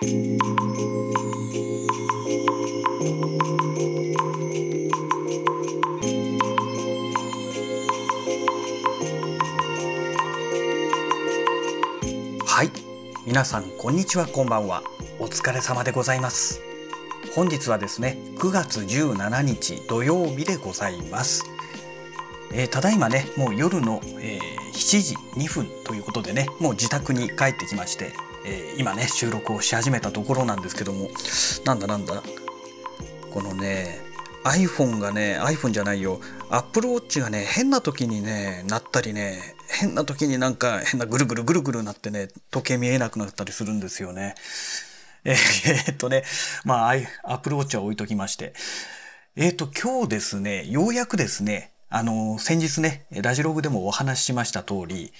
[0.00, 0.04] は
[12.62, 12.70] い。
[13.26, 14.84] 皆さんこんにちはこんばんは。
[15.18, 16.62] お疲れ様でございます。
[17.34, 21.44] 本日はですね9月17日土曜日でございます。
[22.52, 28.12] えー、ただいまねもう夜の、えー、7時2分ということでねもう自宅に帰ってきまして、
[28.44, 31.08] えー、今ね収録をし始めたところなんですけども
[31.64, 32.22] なんだなんだ
[33.32, 34.00] このね
[34.44, 36.20] iPhone がね iPhone じゃないよ
[36.50, 44.34] Apple Watch がね変な時にねなったりね変な時になんか変なぐるぐるぐるぐるなってね時計見えなくなったりするんですよね。
[45.24, 46.24] えー、っとね
[46.64, 48.54] まあ Apple Watch は置いときまして
[49.36, 55.10] えー、っと今日ですねようやくですねあの、先日ね、ラジログでもお話ししました通り、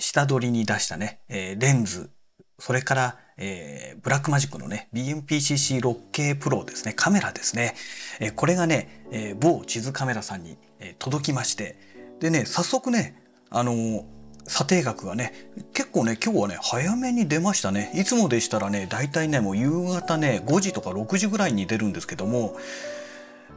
[0.00, 2.10] 下取りに出したね、レンズ、
[2.58, 7.74] それから、えー、ブラックマジックのね、BMPCC6K Pro ですね、カメラですね。
[8.18, 11.76] えー、これがね、えー、某地図カメラさんに、えー、届きまして、
[12.20, 14.04] でね、早速ね、あのー、
[14.46, 17.92] 査定額がね、結構ね、今日はね、早めに出ましたね。
[17.94, 22.56] いつもでしたらね、だいたいね、もう夕方ね、5時とか6時ぐらいに出るんですけども、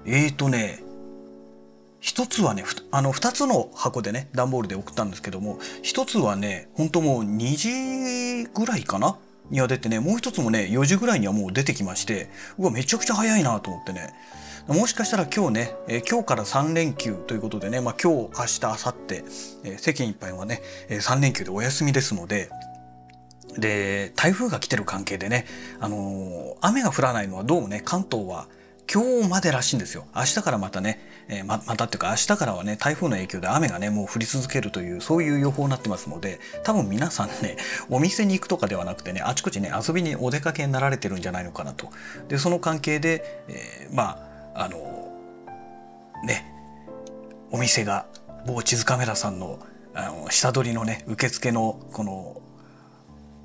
[0.05, 0.79] えーとね、
[1.99, 9.17] 一つはねあの2つの箱でね段ボールで送ったんですけども一つはね本当もう2時ぐらいかな？
[9.49, 14.13] には出てねもう一つもね4時ぐらいにはもう出てきましてうわめちゃくちゃ早いなと思ってね。
[14.67, 19.23] もしかしたら今日ね、え今日から3連休ということでね、まあ、今日明日明後日、
[19.63, 22.51] え世間いっぱいはね、え3連休でお休みですので
[23.57, 25.45] で台風が来てる関係でね、
[25.79, 28.47] あのー、雨が降らないのはどうもね関東は
[28.91, 30.05] 今日までらしいんですよ。
[30.15, 37.55] 明日からまたねえー、ままたっていうか明日からはね台風の影響で雨がねもう降り続けるというそういう予報になってますので多分皆さんね
[37.89, 41.89] お店に行くとかではなくてねあちこちね遊びにお出かけになられてるんじゃないのかなと。
[42.27, 45.11] でその関係で、えー、まああの
[46.23, 46.51] ね
[47.51, 48.07] お店が
[48.47, 49.59] 某地図カメラさんの
[49.93, 52.41] あの下取りのね受付のこの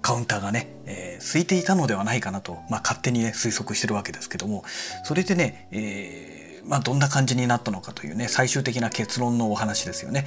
[0.04, 4.62] カウンターがね、えー、空いていたのではないかなと、まあ、勝手にね推測してるわけですけども
[5.02, 10.26] それでね、えーまあ、どんな感じになったのかというね最終的な結論のお話ですよね。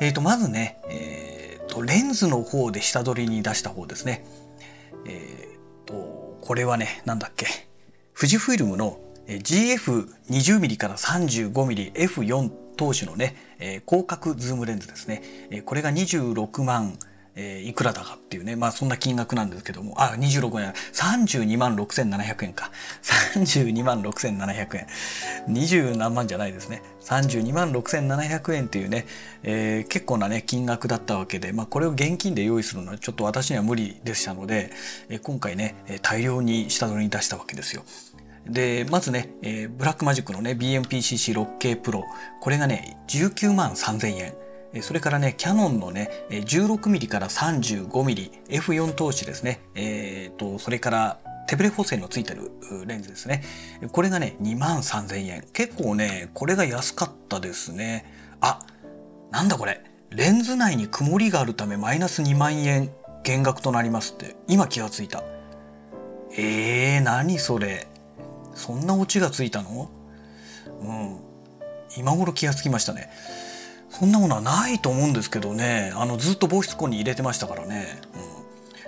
[0.00, 4.24] えー、とまずね、えー、とレンズの方で下取りに出した方ですね。
[5.04, 7.46] えー、とこれはねなんだっけ
[8.16, 15.22] 富士フイルムの GF20mm から 35mmF4 投資のね、え広角ズームレンズですね。
[15.50, 16.98] えこれが26万
[17.36, 22.70] えー、いくらだかっていうね、まあそんな金額なんですけども、あ、26円、32万6700円か。
[23.34, 24.86] 32万6700円。
[25.48, 26.82] 20何万じゃないですね。
[27.00, 29.06] 32万6700円っていうね、
[29.42, 34.70] えー、結構なね、金額だったわけで、まあこれを現金で用意するのはちょっと私には無理でしたので、
[35.08, 37.84] えー、今回ね、大量に下取りに出したわけですよ。
[38.46, 42.02] で、まずね、えー、ブラックマジックのね、BMPCC6K Pro、
[42.40, 44.43] これがね、19万3000円。
[44.82, 49.60] それからね、キャノンのね、16mm から 35mm、F4 投資ですね。
[49.74, 52.50] えー、と、それから手ブレ補正のついてる
[52.86, 53.42] レンズですね。
[53.92, 55.44] これがね、2万3000円。
[55.52, 58.04] 結構ね、これが安かったですね。
[58.40, 58.60] あ、
[59.30, 59.82] なんだこれ。
[60.10, 62.90] レンズ内に曇りがあるためマイナス2万円
[63.24, 64.36] 減額となりますって。
[64.48, 65.22] 今気がついた。
[66.36, 67.88] えー、何それ。
[68.54, 69.90] そんなオチがついたの？
[70.80, 71.20] うん。
[71.96, 73.10] 今頃気がつきましたね。
[73.98, 75.92] そんなものはないと思うんですけどね。
[75.94, 78.00] あのずっと防湿庫に入れてましたからね、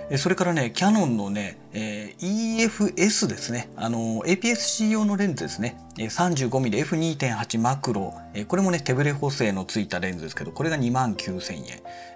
[0.09, 3.69] うん、それからねキヤノンのね、えー、EFS ですね。
[3.77, 5.77] あの APS-C 用のレンズですね。
[5.95, 8.13] 35mmF2.8 マクロ。
[8.49, 11.63] これもね手ブレ補正のついたレンズですけどこれが2万9000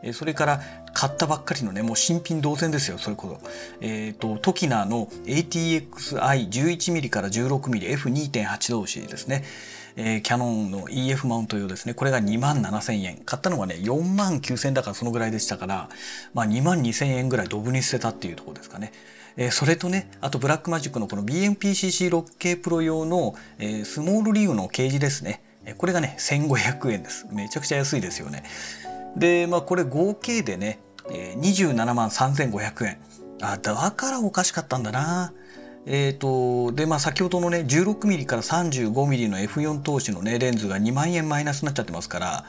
[0.03, 0.13] 円。
[0.13, 0.61] それから
[0.93, 3.49] 買ったばっかりのねもう新品同然ですよそれこそ。
[3.79, 9.45] えっ、ー、とトキナの ATXI11mm から 16mmF2.8 同士ですね。
[9.95, 11.93] えー、キャノンの EF マウント用ですね。
[11.93, 13.17] これが2万7000円。
[13.25, 15.89] 買ったのがね4万9000円だからそのぐらいでしたから、
[16.33, 18.91] まあ、2万2000円ぐらいドブに捨てたっていうところですかね。
[19.37, 25.43] えー、それとねあとブラックマジックのこの BMPCC6K プロ用の、えー、スモールリーウのケージですね。
[25.77, 27.27] これがね1500円です。
[27.31, 28.43] めちゃくちゃ安いですよね。
[29.15, 30.79] でまあこれ合計でね
[31.09, 32.97] 27万3500円。
[33.41, 35.33] あだからおかしかったんだな。
[35.85, 42.45] えーとでまあ、先ほどのね 16mm から 35mm の F4 投資の、ね、レンズが2万円マイナスになっちゃってますから、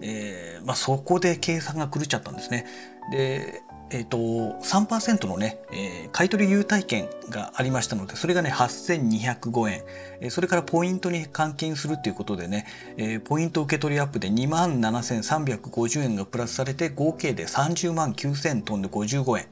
[0.00, 2.66] えーまあ、そこで計算が狂っちゃったんですね。
[3.10, 9.82] でえーと、3%のね、えー、買取優待券がありましたのでそれがね8205円、
[10.20, 12.66] えー、それからポイントに換金するっていうことでね、
[12.98, 19.46] えー、ポイント受け取りアップで2万7350円がプラスされて合計で30万9000飛んで55円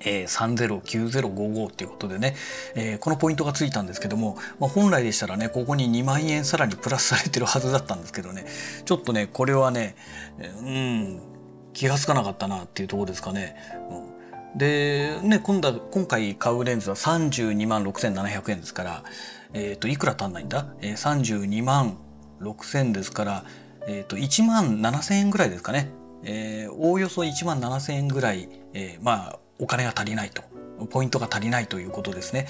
[0.00, 2.34] えー、309055っていうことでね、
[2.74, 8.46] えー、このポイントがついたんですけども、まあ、本来でしたらねここに2万円さらにプラスされてるはずだったんですけどね
[8.84, 9.96] ちょっとねこれはね
[10.38, 11.20] うん
[11.72, 13.54] 気が付かなかったなっていうところですかね。
[13.90, 19.04] うん、でね今度今回買うレンズは32万6700円ですから、
[19.52, 21.98] えー、といくら足んないんだ、えー、32万
[22.40, 23.44] 6000ですから、
[23.86, 25.90] えー、と1万7000円ぐらいですかね。
[26.24, 30.42] えー、おおよそ1万7000円ぐらい、えー、まあお金が足りないと。
[30.90, 32.46] ポイントが足りないということですね。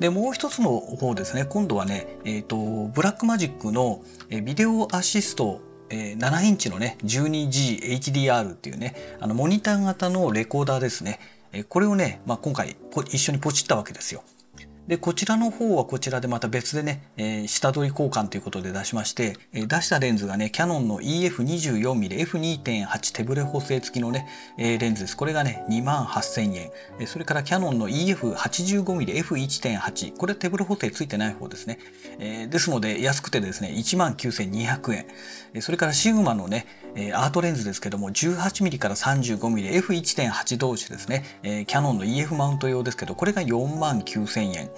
[0.00, 2.56] で、もう一つの方ですね、今度はね、えっ、ー、と、
[2.92, 4.02] ブラックマジックの
[4.42, 5.60] ビデオアシスト
[5.90, 11.18] えー、7インチのね 12G HDR っていうねあのモニター型のレコーダーですね、
[11.52, 12.76] えー、これをね、まあ、今回
[13.06, 14.22] 一緒にポチったわけですよ。
[14.88, 24.26] でこちらの方はこちらでまた別でね、えー、下取り交換ということで出しまして、えー、出したレンズがねキヤノンの EF24mmF2.8 手ブレ補正付きのね、
[24.56, 25.16] えー、レンズです。
[25.16, 26.70] これがね2万8000円、
[27.00, 31.78] え、それからキヤノンの EF85mmF1.8 これ手ブレ補正付いてない方ですね、
[32.18, 35.04] えー、ですので安くてですね1万9200円、
[35.52, 44.70] え、それからシグマのね、え、アートレンズですけども 18mm から 35mmF1.8 同士ですね、え、キヤノンの EF マウント用ですけどこれが4万9000円。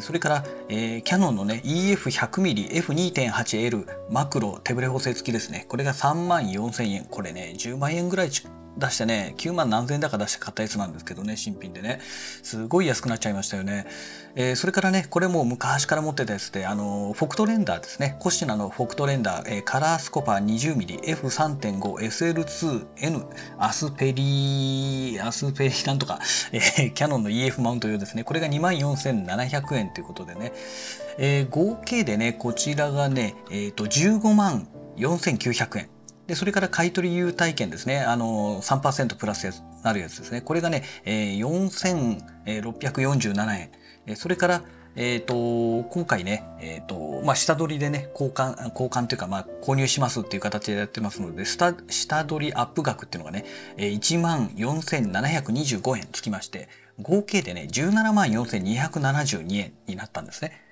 [0.00, 5.64] それから、えー、キャノンのね EF100mmF2.8L マクロ手ブレ補正付きですね。
[5.68, 7.04] これが3万4000円。
[7.04, 8.30] これね10万円ぐらい
[8.78, 12.00] 出してね、9万何千円だか出して買ったやつなんですけどね、新品でね。
[12.42, 13.86] すごい安くなっちゃいましたよね。
[14.34, 18.16] えー、それからね、これも昔から持ってたやつで、あの、フォクトレンダーですね。
[18.20, 23.26] コシナのフォクトレンダー、えー、カラースコパー 20mmF3.5SL2N
[23.58, 26.18] アスペリアスペリなんとか、
[26.52, 28.24] えー、キャノンの EF マウント用ですね。
[28.24, 30.52] これが24,700円ということでね。
[31.18, 35.95] えー、合計でね、こちらがね、えっ、ー、と、15万4900円。
[36.26, 38.00] で、それから買取優待券ですね。
[38.00, 40.40] あの、3%プラスなるやつですね。
[40.40, 43.70] これがね、えー、4647円。
[44.06, 44.62] えそれから、
[44.96, 53.44] えっ、ー、と、今回ね、えっ、ー、と、まあ、下取りでね、交換、交換というか、まあ、購入しますっていう形でやってますので、下、下取りアップ額っていうのがね、
[53.76, 56.70] 14,725円つきまして、
[57.00, 60.62] 合計でね、174,272円になったんですね。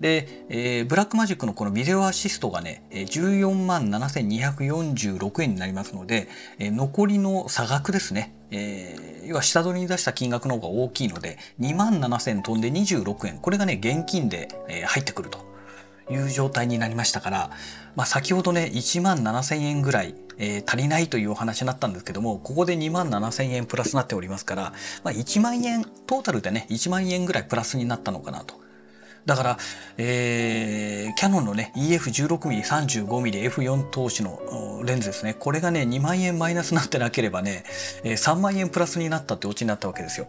[0.00, 6.28] で、えー、ブラックマジックのこのビデオアシストがね、14万7246円になりますので、
[6.58, 15.48] えー、残りの差額ですね、えー、要は下取りに出した金額の方が大きいので、2万7000飛んで26円、これがね、現金で、えー、入ってくると
[16.10, 17.50] いう状態になりましたから、
[17.96, 24.72] まあ、先ほどね、1万7000円ぐらい、えー、足りないというお話になったんですけども、ここで2万7000円プラスになっておりますから、
[25.02, 28.67] まあ、1万円、トータルでね、1万円ぐらいプラスになったのかなと。
[29.28, 29.58] だから、
[29.98, 35.34] えー、キャノンのね EF16mm35mmF4 投資のレンズですね。
[35.34, 37.64] これがね2万円マイナスになってなければね、
[38.04, 40.28] えー、3万円プラスになったってオチになったわけですよ。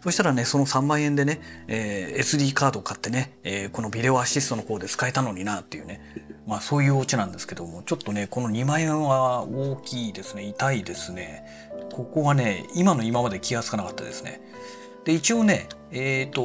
[0.00, 6.00] そしたらねその3万円でね、えー、SD カードを買ってね、えー、このビデオアシストの方で使えたのになっていうね。
[6.46, 10.44] まあそういうオチなんですけどもちょっとねこの2万円は大きいですね。
[10.44, 11.44] 痛いですね。
[11.90, 14.40] ここはね今の今まで気がつかなかったですね。
[15.06, 16.42] で一応ねえっ、ー、と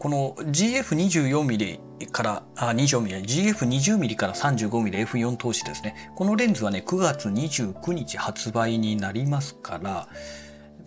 [0.00, 6.10] この GF24mm からあ 24mm GF20mm から 35mmF4 投資ですね。
[6.16, 10.08] このレンズはね9月29日発売になりますから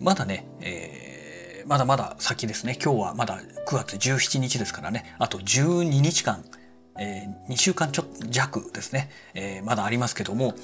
[0.00, 2.76] まだね、えー、まだまだ先ですね。
[2.82, 5.14] 今日はまだ9月17日ですからね。
[5.20, 6.44] あと12日間
[6.98, 10.54] えー、2週間ちょっと弱ですね、えー、まだありますけども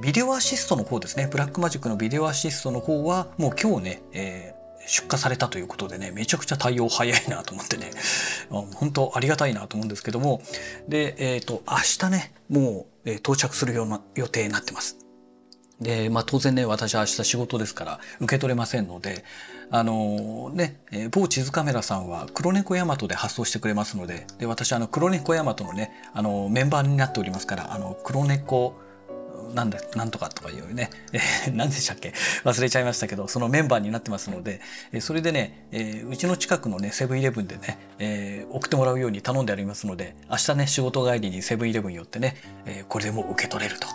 [0.00, 1.28] ビデオアシストの方ですね。
[1.30, 4.55] ブラックマジックのビデオアシストの方はもう今日ね、えー
[4.86, 7.90] 出荷されたということでねめちゃくちゃ対応早いなと思ってね
[8.50, 10.40] 本当ありがたいなと思うんですけども
[10.88, 14.98] でえっ、ー、と明日ねもう、え、到着するような予定になってます。
[15.80, 19.24] で、まあ当然ね、私は明日仕事ですから受け取れませんので、
[19.70, 28.78] あのー、ね、え、某地図カメラさんは黒猫ヤマトで発送してくれますので、で、私あの黒猫ヤマトのね、あのー、メンバーになっておりますから、あの、黒猫
[29.54, 32.12] なんだ、なんとかとかいうね、えー、何でしたっけ？
[32.44, 34.60] 忘れちゃいましたけど、そのメンバーになってますので、
[34.92, 42.36] えー、それでね、えー、うちの近くのね、セブンイレブンでね、えー、送ってもらうように頼んでありますので、明日ね、仕事帰りにセブンイレブン寄ってね、
[42.66, 43.86] えー、これでもう受け取れると。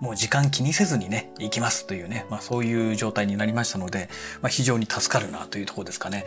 [0.00, 4.08] もう時間気にせずにね、行きますというね、まあそういう状態になりましたので、
[4.42, 6.24] まあ非常に助かるなというところですかね。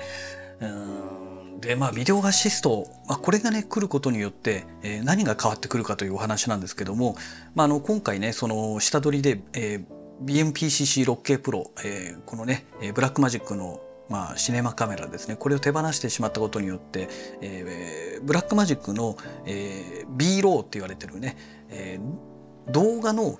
[0.62, 7.16] うんでまあビデオアシスト、まあ、これがね来ることによって、えー、何が変わってくるかというお話なんですけども、
[7.56, 17.10] まあ、あの今回ねその下取りで、えー、BMPCC6K プロ、えー、このねブラックマジックのまあ、シネマカメラですねこれを手放してしまったことによって、
[17.42, 21.36] えー、ブラックマジックの、えー、B ローって言われてるね、
[21.70, 23.38] えー、動画の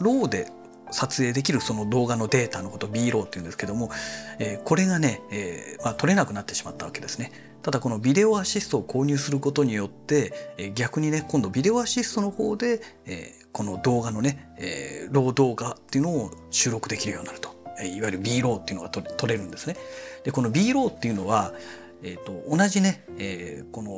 [0.00, 0.48] RAW で
[0.90, 3.90] 撮影できるその動画のデータのこと B ローっていうんですけども、
[4.38, 7.32] えー、これがね、えーまあ、撮れなくなってしまったわけですね。
[7.62, 19.76] ただこのビデオアシストを購入することによって、えー、逆にね今度ビデオアシストの方で、えー、この動画のね、えー、 RAW 動画っていうのを収録できるようになると、えー、いわゆる B ローっていうのが撮れるんですね。
[20.24, 21.54] でこの B ローっていうのは、
[22.02, 23.90] えーと、同じね、えー、この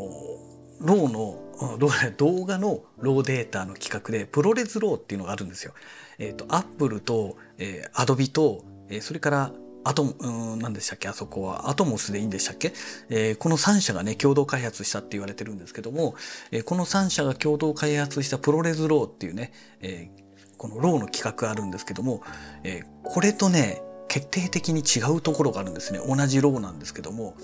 [0.80, 1.42] RAW の
[2.18, 5.72] 動画の RAW データの規格で ProRes RAW っていうのがあるんですよ。
[6.18, 9.52] えっ、ー、と、アップルと、えー、アドビと、えー、それから
[9.84, 11.08] アトム、うん、何でしたっけ？
[11.08, 11.70] あそこは。
[11.70, 12.72] アトモスでいいんでしたっけ、
[13.08, 16.16] えー、この3社がね、共同開発したって言われてるんですけども、
[16.50, 22.22] えー、この3社が共同開発した ProRes RAW っていうね、えー、この RAW の規格あるんですけども、
[22.64, 26.00] えー、これとね、決定的に違うところがあるんですね。
[26.04, 27.36] 同じ RAW なんですけども、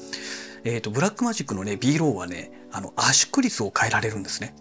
[0.65, 4.55] えっ、と、 Blackmagic のね、B RAW はね、あの、圧縮率を変えられるんですね。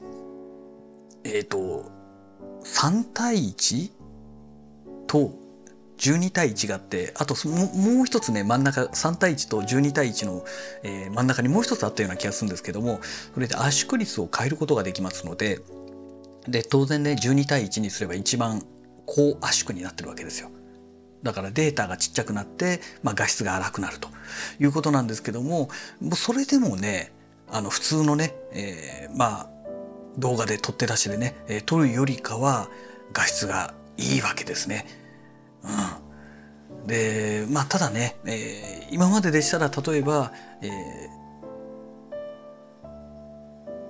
[1.24, 1.92] えっ、と、
[2.64, 4.01] 3対 1?
[5.12, 5.34] と
[5.98, 10.46] 12対1があってあともう一つね真ん中3対1と12対1の、
[10.84, 13.02] えー、真ん中にもう一つあったような気がするんですけども
[13.34, 15.60] それで圧縮率を変えることができますので
[16.48, 18.64] で当然ね12対1にすれば一番
[19.06, 20.50] 高圧縮になってるわけですよ。
[21.24, 24.08] だからデータがちっちゃくなって、まあ、画質が荒くなると
[24.60, 27.12] いうことなんですけどももうそれでもね
[27.48, 29.50] あの普通のね、えー、まあ
[30.18, 32.70] 動画で撮って出しでね、えー、撮るよりかは
[33.14, 35.01] 画質がいいわけですね。
[35.64, 40.70] うん、でまあただね、えー、今まででしたら例えば、え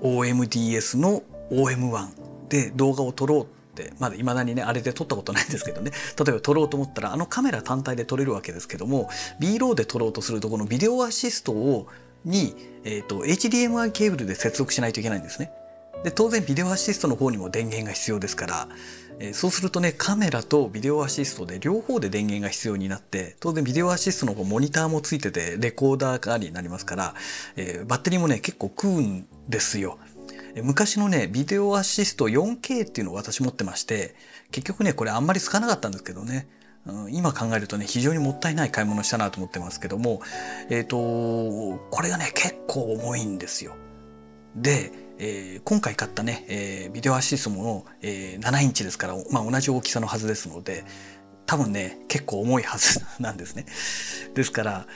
[0.01, 2.09] ー、OMDS の OM1
[2.49, 9.09] で動画を撮ろうってまだいまだにねあれで撮ったことないんですけどね例えば撮ろうと思ったらあのカメラ単体で撮れるわけですけども
[9.39, 11.87] B ローで撮ろうとするとこのビデオアシストを
[12.23, 15.51] に、えーと HDMI ケーブルで接続しないといけないんですね。
[16.03, 18.67] で当然ビデオアシストの方にも電源が必要ですから、
[19.23, 27.13] えそうするとねカメラとビデオアシストで両方で電源が必要になって当然ビデオアシストの方モニターもついててレコーダー化になりますから、
[27.55, 29.99] え、バッテリーもね結構食うんですよ。
[30.63, 34.15] 昔のねビデオアシスト 4K っていうのを私持ってまして
[34.51, 36.49] 結局ねこれあんまりつかなかったんですけどね
[36.85, 40.21] うん今考えるとね非常にもったいない買い物したなと思ってますけども
[40.69, 43.75] えっ、ー、とこれがね結構重いんですよ。
[44.55, 44.91] で
[45.23, 50.83] えー、今回買ったね、えー、ビデオアシストも、えー、7インチですから、まあ、同じ大きさのはずですので
[51.45, 53.67] 多分ね結構重いはず なんですね。
[54.33, 54.87] ですから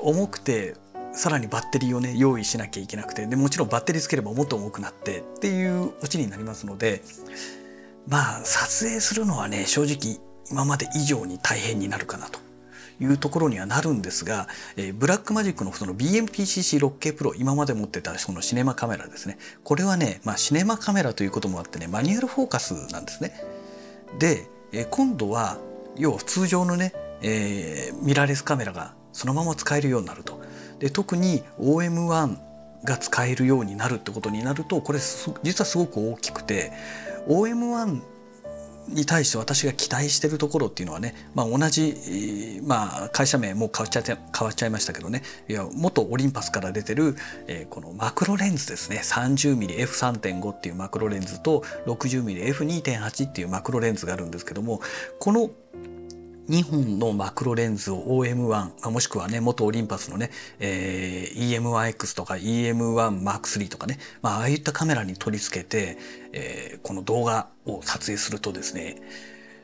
[0.00, 0.74] 重くて
[1.12, 7.02] さらにバッテリーをね用意しなきゃいけなくてでもちろんバッテリーつければもっと重くなってっていうオチになりますので
[8.08, 10.18] まあ撮影するのはね正直
[10.50, 12.40] 今まで以上に大変になるかなと
[13.00, 19.38] いうところにはなるんですが、えー、ブラックマジックのその BMPCC6K プロ今まで持ってたそのシネマカメラですね。
[19.64, 23.32] これはね、まあ、シネマカメラということもあってねマニュアルフォーカスなんですね。
[24.18, 25.58] で、えー、今度は
[25.96, 26.92] 要は通常のね、
[27.22, 30.40] えー、ミラーレスカメラがそのまま使えるようになると。
[30.78, 32.38] で特に OM1
[32.84, 34.98] が使えるようになるってことになるとこれ
[35.42, 36.72] 実はすごく大きくて
[37.28, 38.00] OM1
[38.90, 45.22] に対して私が期待してるところっていうのはね、まあ、同じ、まあ、会社名もう変わっちゃって変わっちゃいましたけどね。
[45.48, 47.16] いや元オリンパスから出てる、
[47.46, 49.00] えー、このマクロレンズですね。
[49.02, 54.80] 30mmF3.5 っていうマクロレンズと 60mmF2.8 っていうマクロレンズがあるんですけども
[55.18, 55.50] この
[56.50, 65.96] 2本のマクロレンズを OM1、もしくはね、元オリンパスのね、えー、EM1X とか EM1M3 とかね、まあ、ああいったカメラに取り付けて、
[66.32, 68.96] えー、この動画を撮影するとですね、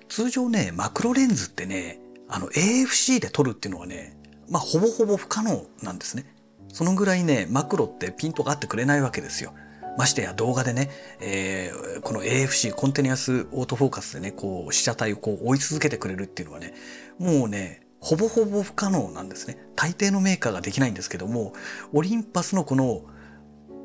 [0.08, 4.16] 通常ね、マクロレンズってね、あの AFC で撮るっていうのはね、
[4.48, 6.24] まあ、ほぼほぼ不可能なんですね。
[6.72, 9.54] そのぐらいね、マクロってピントが合ってくれないわけですよ。
[9.96, 16.74] ましてや動画でね、えー、この AFC コンテニアスオートフォーカスでねこう被写体をこう追い続けてくれるっていうのはね
[17.18, 21.54] もうねほぼほぼ不可能なんですね大抵のメーカーができないんですけども
[21.92, 23.02] オリンパスのこの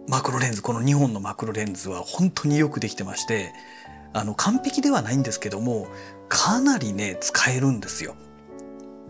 [0.08, 3.54] マクロレンズこの2本のマクロレンズは本当によくできてまして
[4.14, 5.88] あの完璧ではないんですけども
[6.28, 8.16] かなりね使えるんですよ。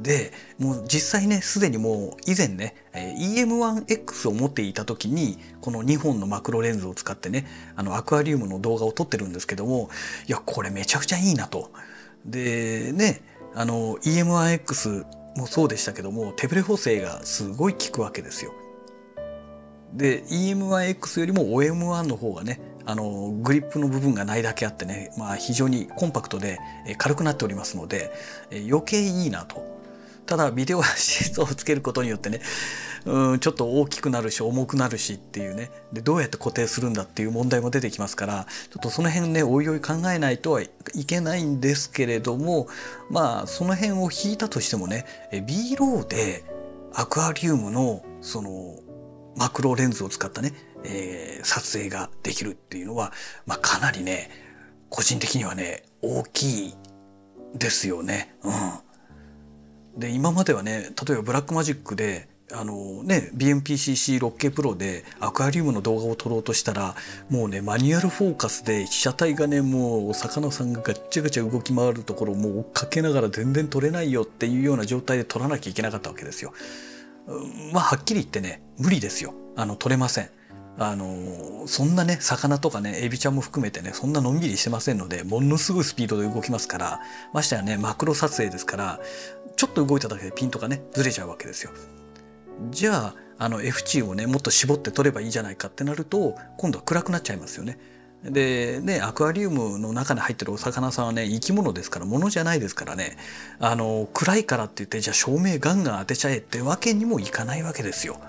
[0.01, 9.89] でもう実際ねすでにもう以前ね EM1X を持っていた時にこの2本のマクロレンズを使ってねあのアクアリウムの動画を撮ってるんですけども
[10.27, 11.71] いやこれめちゃくちゃいいなと。
[12.25, 13.21] でね
[13.53, 15.05] あの EM1X
[15.37, 18.53] もそうでしたけども手ブレ補正がすごい効くわけですよ。
[19.93, 26.57] で EM1X よりも OM1 の方がねあのグリップの部分がないだけあってね、まあ、非常にコンパクトで
[26.97, 28.11] 軽くなっておりますので
[28.67, 29.80] 余計いいなと
[30.25, 32.41] ただビデオアシストをつけることによってね
[33.05, 40.69] うんちょっと大きくなるし重くなるしっていうねでどうやって固定するんだっていう問題も出てきますからちょっとその辺ねおいおい考えないとはい
[41.05, 42.67] けないんですけれども
[43.09, 45.05] まあその辺を引いたとしてもね
[45.47, 46.43] B ローで
[46.93, 48.75] アクアリウムのその
[49.35, 53.13] マクロレンズを使ったね、えー、撮影ができるっていうのは、
[53.45, 54.29] まあ、かなりね
[54.89, 56.73] 個人的にはね大きい
[57.55, 58.35] ですよね。
[58.43, 58.51] うん、
[59.97, 66.95] で今まではね例えばブラックマジックであのね BMPCC6K プロでアクアリウムの動画を撮ろうとしたら
[67.29, 76.53] もうねマニュアルフォーカスで被写体がねもうお魚さんがガッチャガチャ動き回るところをもう追っかけながら全然撮れないよっていうような状態で撮らなきゃいけなかったわけですよ。
[77.71, 80.29] まあはっきり言ってね無理ですよあの撮れません。
[80.77, 86.99] あのそんなね魚とかねエビちゃんも含めてねそんなのんびりしてませんのでものすごいスピードで動きますから
[87.33, 88.99] ましてやねマクロ撮影ですから
[89.55, 91.71] ちょっと動いただけでピントがねずれちゃうわけですよ。
[92.69, 97.77] じゃああの F 値をねもっと絞って取ればいいじゃないかってなると今度は暗くなっちゃいますよね。
[98.23, 103.17] でねアクアリウムの中に入ってるお魚さんはね生き物ですから物じゃないですからね
[103.59, 108.19] あの暗いからって言ってじゃあ照明ガンガン当てちゃえってわけにもいかないわけですよ。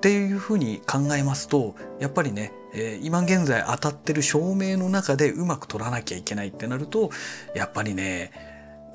[0.00, 7.10] っていうふうに考えますとやっぱりね、えー、今現在当たってる照明の中でうまく取らなきゃいけないってなると
[7.54, 8.32] やっぱりね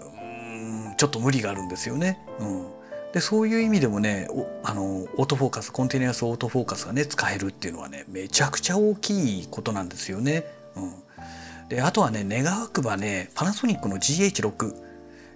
[0.01, 2.19] うんちょっと無理があるんですよね。
[2.39, 2.67] うん
[3.13, 4.27] でそういう意味でもね
[4.63, 10.43] あのオートフォーカスコンティニュアスオートフォーカスがね使えるっていうのはねめちゃくちゃ大きいことなんですよね。
[10.75, 14.75] うん、であとはね願わくばねパナソニックの GH6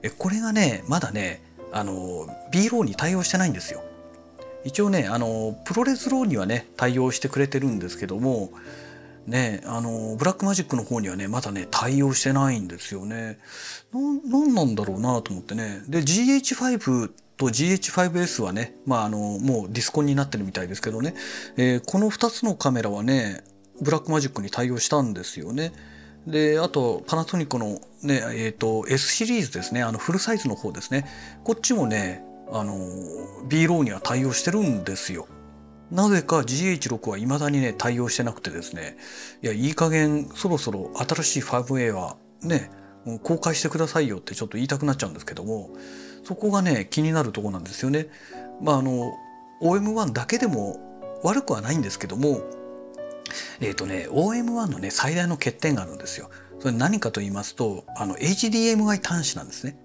[0.02, 3.82] えこれがねまだねあの B ローに対応してないんですよ。
[4.64, 8.52] 一応ねあの ProRes RAW にはね対応してくれてるんですけども
[9.26, 13.40] ねあの Blackmagic の方にはねまだね対応してないんですよね。
[13.94, 15.82] なんなんだろうなと思ってね。
[15.88, 21.14] で GH5 と GH5S はね、まあ、あのもうディスコンになってるみたいですけどね、
[21.56, 23.44] えー、この2つのカメラはね
[23.82, 25.72] Blackmagic に対応したんですよね。
[26.28, 31.06] であとパナソニックのねえーと、S シリーズですねあのフルサイズの方ですね
[31.44, 32.76] こっちもねあの
[33.48, 35.28] B ローには対応してるんですよ。
[35.92, 38.96] なぜか GH6 は未だにね対応してなくてですね
[39.42, 42.70] いやいい加減そろそろ新しい 5A はね
[43.24, 45.72] 公開してくださいよってちょっと言いたくなっちゃうんですけども
[46.24, 48.08] そこがね気になるとこなんですよね。
[48.62, 49.14] まああの
[49.62, 50.80] OM1 だけでも
[51.24, 52.42] 悪くはないんですけども
[53.60, 56.30] えっ、ー、とね OM1 のね最大の欠点があるんですよ。
[56.60, 59.78] それ何かと言いますとあの HDMI 端子なんですね。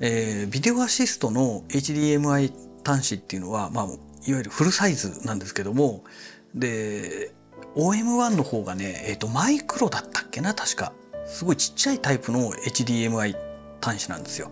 [0.00, 2.52] えー、ビデオアシストの HDMI
[2.84, 6.04] 端子っていうのは、まあ、いわゆるフルサイズなんですけども
[6.54, 7.32] で
[7.76, 10.92] OM1 の方がね、えーとマイクロだったっけな確か
[11.26, 13.36] すごいちっちゃいタイプの HDMI
[13.80, 14.50] 端子なんですよ。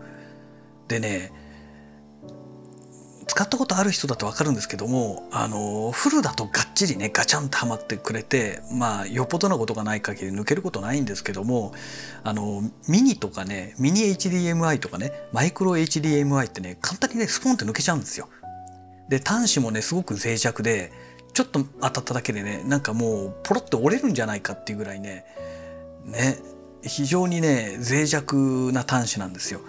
[0.88, 1.32] でね
[3.30, 11.72] 使ったことある人だと分かるんですけどもあのフルだとがっちりねガチャンとはまってくれてまあよっぽどなことがない限り抜けることないんですけども
[12.24, 18.28] あのミニとかねミニ HDMI とかねマイクロ HDMI ってね簡単にねスポンって抜けちゃうんですよ。
[19.08, 20.90] で端子もねすごく脆弱で
[21.32, 25.24] ちょっと当たっただけでねなんかもうポロッと折れるんじゃないかっていうぐらいね
[26.04, 26.36] ね
[26.82, 29.60] 非常にね脆弱な端子なんですよ。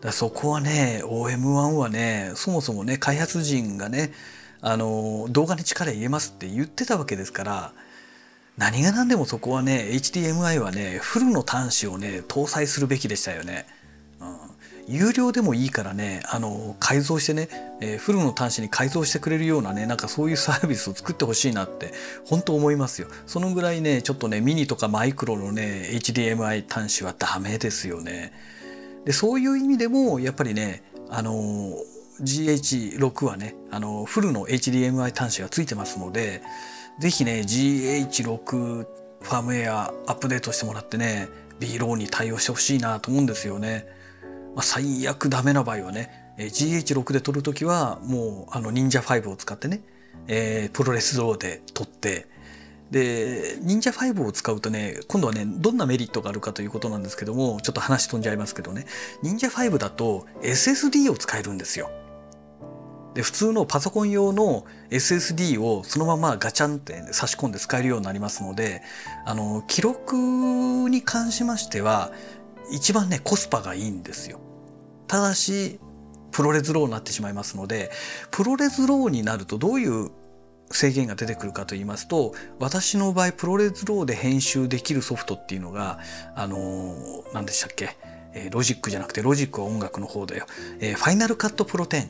[0.00, 4.12] だそこはね OM1 はねそもそもね開発陣がね
[4.62, 7.72] あの動画に力入れますって言ってたわけですから
[8.56, 13.66] 何が何でもそこはね HDMI はねフルの端子をね搭載するべきでしたよね。
[14.20, 14.24] う
[14.92, 17.48] ん、有料でもいいからねあの改造してね、
[17.80, 21.94] えー、フルの端子に改造してくれるようなねなんかそういうサービスを作ってほしいなって
[22.26, 28.32] 本当思いますよそのぐらいねちょっとねミニとかマイクロのね HDMI 端子はダメですよね。
[29.04, 31.74] でそういう意味でもやっぱりねあの
[32.20, 36.42] GH6 はねあのフルの HDMI 端子がついてますので
[36.98, 43.86] 是非ね GH6 ファームウェアアップデートしてもらってね B ローに対応してほしいなと思うんですよね。
[44.54, 49.82] まあ、最悪ダメな場合はね GH6 で撮る時はもうあの忍者5を使ってね、
[50.26, 52.26] えー、 ProRes RAW で撮って
[52.90, 58.86] で、忍者5を使うとね、今度はね、どんなメリットがあるかということなんですけども、ちょっと話飛んじゃいますけどね、
[59.22, 61.90] 忍者5だと SSD を使えるんですよ。
[63.14, 68.82] で、普通のパソコン用の SSD をそのままガチャンって差し込んで使えるようになりますので、
[69.24, 70.16] あの、記録
[70.88, 72.12] に関しましては、
[72.72, 74.40] 一番ね、コスパがいいんですよ。
[75.06, 75.80] ただし、
[76.30, 77.90] ProRes RAW になってしまいますので、
[78.30, 80.10] ProRes RAW になるとどういう
[80.72, 85.98] 制限が出てくるかと言いますと私の場合 ProRes RAW で編集できるソフトっていうのが
[86.34, 86.94] あの
[87.34, 87.96] 何でしたっけ？
[88.32, 90.46] えー、ロジックじゃなくてロジックは音楽の方だよ、
[90.78, 92.08] えー、 Final Cut Pro 10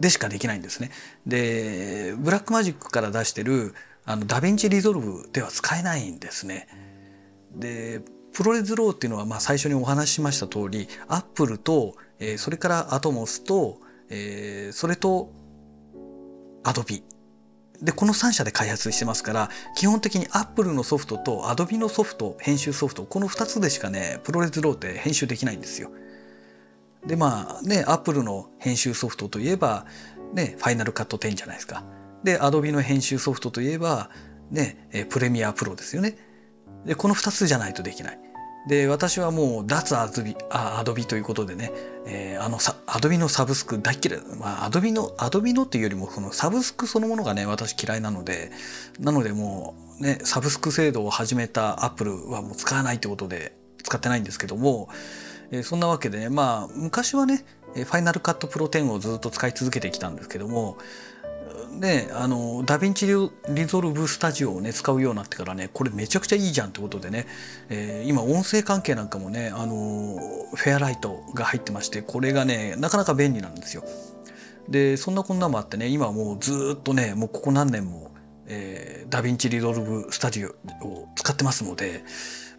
[0.00, 0.90] でしかできないんですね。
[1.24, 6.66] で Blackmagic から出してるあの DaVinci Resolve では使えないんですね。
[7.54, 13.78] で ProRes RAW っていうのはまあ最初にお話ししました通りアップルと、えー、それからアトモスと、
[14.10, 15.30] えー、それと
[16.64, 17.04] アドビ
[17.82, 25.90] でこの3社で開発してますから基本的にアップルのソフトとアドビのソフト編集ソフトこの2つでしかね ProRes RAW って編集できないんですよ。
[27.06, 29.86] でまあねアップルの編集ソフトといえば
[30.32, 31.84] ねファイナルカット10じゃないですか。
[32.22, 34.10] でアドビの編集ソフトといえば
[34.50, 36.16] ねプレミアプロですよね。
[36.86, 38.23] でこの2つじゃないとできない。
[38.66, 41.70] で私はもう脱アドビあアドビということでね、
[42.06, 44.20] えー、あのさアドビのサブスク大嫌い。
[44.38, 48.50] まあアドビのアドビのっていうよりもそのサブスクそのものがね私嫌いなので
[48.98, 54.88] なのでもうねサブスク制度を始めたアップルはもう使わないってことで使ってないんですけども、
[55.50, 57.44] えー、そんなわけでねまあ昔はね
[57.74, 60.78] Final Cut Pro 10をずっと使い続けてきたんですけども
[61.80, 67.26] であの DaVinci Resolve Studio をね使うようになってからねこれめちゃくちゃいいじゃんってことでね、
[67.68, 70.16] えー、今音声関係なんかもねあの
[70.54, 73.84] Fairlight が入ってましてこれがねなかなか便利なんですよ。
[74.68, 78.12] でそんなこんなもあってね今もうずっとねもうここ何年も、
[78.46, 80.48] えー、 DaVinci Resolve Studio
[80.86, 82.02] を使ってますので、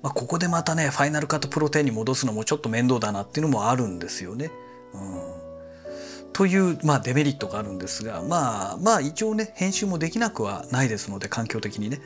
[0.03, 4.51] まあ、ここでまたね Final Cut Pro 10に戻すのもちょっと面倒だなっていうのもあるんですよね。
[4.93, 4.97] う
[5.41, 5.44] ん
[6.35, 12.01] という、まあ、デメリットがあるんですがまあまあ一応ね編集もできなくはないですので環境的にね。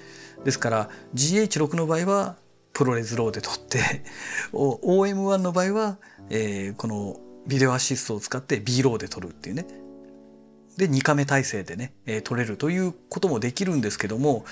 [0.46, 2.36] ですから GH6 の場合は
[2.72, 4.04] ProRes RAW で撮って
[4.54, 5.98] OM1 の場合は、
[6.30, 9.66] えー、この Video Assist を使って B ローで撮るっていうね。
[10.78, 14.46] で2カメ体制でね、えー、撮れるということもできるんですけども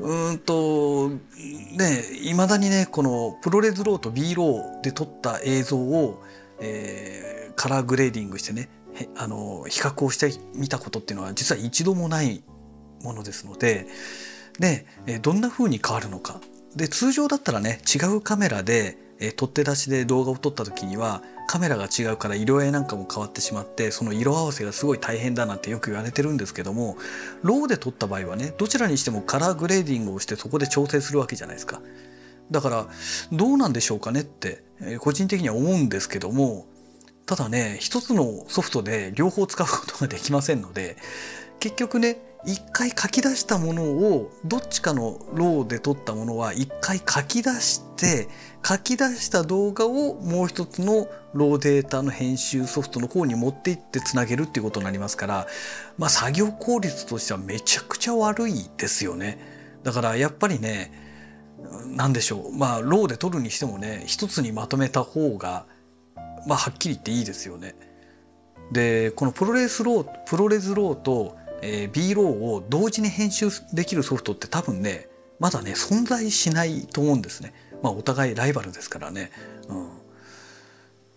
[0.00, 6.20] うんとねいまだにねこのプロレスローと B ローで撮った映像を、
[6.58, 8.68] えー、カラーグレーディングしてね
[9.16, 12.42] あの比較をしてみたことっていうのは実は一度もない
[13.02, 13.86] ものですので
[14.58, 14.86] で
[15.20, 16.40] どんな風に変わるのか
[16.76, 18.96] で通常だったらね違うカメラで
[19.36, 26.96] 取って出しで動画を撮った時にはカメラが違うから色合いなんかも変わってしまってその色合わせがすごい大変だなんてよく言われてるんですけども
[27.42, 31.80] RAW で撮った場合はねどちらにしてもカラーグレーディングをしてそこで調整するわけじゃないですか。
[32.50, 32.86] だから
[33.32, 34.62] どうなんでしょうかねって
[34.98, 36.66] 個人的には思うんですけども
[37.26, 40.96] ただね一つのソフトで両方使うことができませんので
[41.58, 48.28] 結局ね一回書き出したものをどっちかの RAW で撮ったものは一回書き出して
[48.62, 55.46] 書き出した動画をもう一つの RAW データの編集ソフトの方に持っていってつなげるっていうことになりますから
[55.96, 59.38] まあ作業効率としてはめちゃくちゃ悪いですよね。
[59.82, 60.92] だからやっぱりね
[61.86, 65.66] 何でしょうまあ RAW で撮るにしてもね一つにまとめた方が
[66.46, 67.74] まあはっきり言っていいですよね。
[68.72, 77.52] でこの ProRes RAW ProRes RAW と、えー、B ローを同時に編集できるソフトって多分ねまだね存在しないと思うんですね。
[77.82, 79.30] まあお互いライバルですからね。
[79.68, 80.04] うん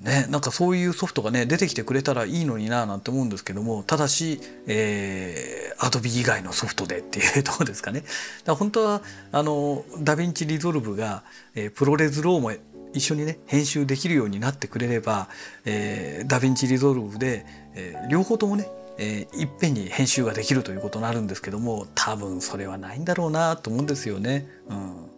[0.01, 8.01] ね、なんかそういうソフトがね出てきてくれたらいいのにななんて思うんですけどもただし、えー、Adobe 以外のソフトでっていうとこですかね。
[8.01, 8.11] だか
[8.47, 11.23] ら本当はあの DaVinci Resolve が、
[11.55, 12.51] えー、 ProRes RAW も
[12.93, 15.29] 一緒にね編集できるようになってくれれば、
[15.65, 17.45] えー、 DaVinci Resolve で、
[17.75, 24.47] えー、両方ともね、えー、いっぺんに編集ができるということになるんですけども多分それはないんだろうなと思うんですよね。
[24.69, 25.09] うん、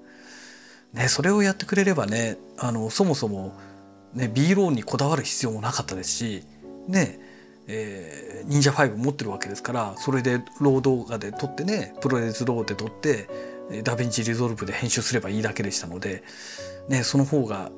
[0.93, 3.57] ねそれをやってくれればねあのそもそも、
[4.13, 6.43] ね、B ローンにこだわる必要もなかったですし
[6.87, 7.19] ね
[7.71, 13.29] えー、忍者5持ってるわけですからそれで RAW 動画で撮ってね ProRes RAW で撮って
[13.83, 16.23] DaVinci Resolve で編集すればいいだけでしたので
[16.89, 17.71] ね、その方が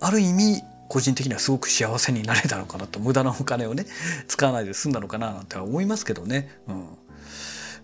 [0.00, 3.86] ある意味個人的にはすごく幸せになれたのかなと無駄なお金をね
[4.28, 6.50] 使わないで済んだのかななんて思いますけどね。
[6.68, 6.86] うん、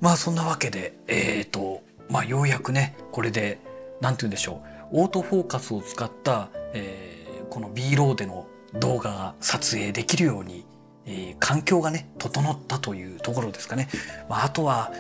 [0.01, 3.61] まあそんなわけでえっ、ー、とまあようやくねこれで
[4.03, 4.61] 何て言うんでしょ
[4.93, 10.67] うオートフォーカスを使った、えー、この B ローでの動画が撮影できるように、
[11.07, 13.89] えー、環境がね整ったというところですかね。
[14.29, 14.93] まあ、あとは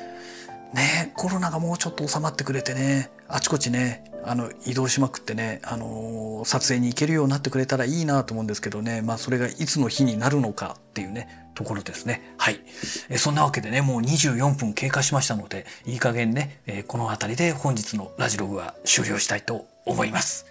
[0.72, 12.34] ねコロナがもうちょっと収まってくれてねあちこちねあの移動しまくってね、あのー、撮影に行けるようになってくれたらいいなと思うんですけどね、まあ、それがいつの日になるのかっていうねところですね。
[12.38, 12.60] はい。
[13.08, 20.46] えそんなわけでね、もう24分経過しましたので、いい加減ね、えこの辺りで本日のラジログは終了したいと思います。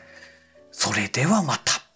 [0.74, 1.87] それではまた。